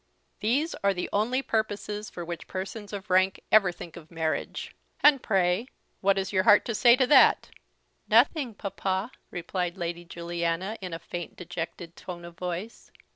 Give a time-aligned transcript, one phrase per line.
[0.39, 4.73] These are the only purposes for which persons of rank ever think of marriage.
[5.01, 5.67] And pray,
[5.99, 7.51] what has your heart to say to that?"
[8.09, 12.91] "Nothing, papa," replied Lady Juliana in a faint dejected tone of voice.